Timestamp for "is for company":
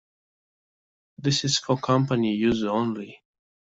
1.45-2.33